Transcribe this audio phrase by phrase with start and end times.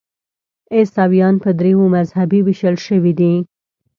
[0.75, 3.33] عیسویان په دریو مذهبونو ویشل شوي دي.